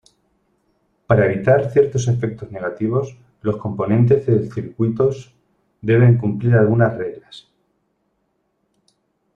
[1.05, 5.31] Para evitar ciertos efectos negativos, los componentes del circuitos
[5.79, 7.47] deben cumplir algunas reglas.